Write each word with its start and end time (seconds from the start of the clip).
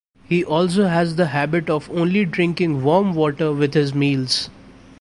He 0.27 0.43
also 0.43 0.87
has 0.87 1.15
the 1.15 1.27
habit 1.27 1.69
of 1.69 1.87
only 1.91 2.25
drinking 2.25 2.81
warm 2.83 3.13
water 3.13 3.51
with 3.51 3.75
his 3.75 3.93
meals. 3.93 4.49